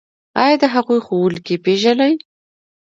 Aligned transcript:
ایا 0.41 0.55
د 0.61 0.63
هغوی 0.73 0.99
ښوونکي 1.05 1.55
پیژنئ؟ 1.65 2.13